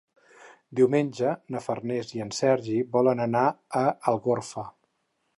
[0.77, 3.43] Diumenge na Farners i en Sergi volen anar
[3.83, 4.65] a Algorfa.